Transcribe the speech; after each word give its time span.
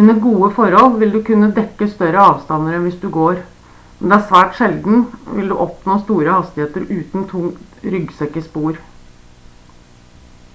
under 0.00 0.16
gode 0.24 0.50
forhold 0.58 0.98
vil 1.02 1.14
du 1.14 1.18
kunne 1.28 1.48
dekke 1.58 1.88
større 1.92 2.24
avstander 2.32 2.76
enn 2.80 2.84
hvis 2.88 2.98
du 3.04 3.06
går 3.14 3.38
men 4.00 4.12
det 4.14 4.16
er 4.18 4.26
svært 4.32 4.58
sjeldent 4.60 5.14
vil 5.38 5.48
du 5.52 5.56
oppnå 5.68 5.96
store 6.02 6.34
hastigheter 6.36 6.84
uten 6.98 7.24
tung 7.32 7.48
ryggsekk 7.96 8.36
i 8.42 8.44
spor 8.50 8.78